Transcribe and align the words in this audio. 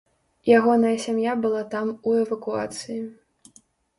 Ягоная 0.59 0.93
сям'я 1.03 1.33
была 1.43 1.61
там 1.75 1.91
у 2.11 2.15
эвакуацыі. 2.21 2.97